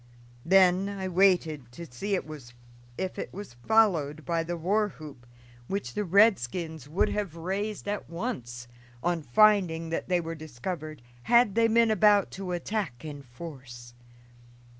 Then 0.43 0.89
I 0.89 1.07
waited 1.07 1.71
to 1.73 1.85
see 1.85 2.15
if 2.15 3.19
it 3.19 3.31
was 3.31 3.53
followed 3.67 4.25
by 4.25 4.41
the 4.43 4.57
war 4.57 4.89
whoop, 4.89 5.27
which 5.67 5.93
the 5.93 6.03
redskins 6.03 6.89
would 6.89 7.09
have 7.09 7.35
raised 7.35 7.87
at 7.87 8.09
once, 8.09 8.67
on 9.03 9.21
finding 9.21 9.89
that 9.91 10.09
they 10.09 10.19
were 10.19 10.33
discovered, 10.33 11.03
had 11.29 11.53
they 11.53 11.67
been 11.67 11.91
about 11.91 12.31
to 12.31 12.51
attack 12.51 13.05
in 13.05 13.21
force. 13.21 13.93